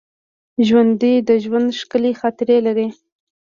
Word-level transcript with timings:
ژوندي 0.67 1.13
د 1.27 1.29
ژوند 1.43 1.67
ښکلي 1.79 2.11
خاطرې 2.19 2.57
لري 2.67 2.87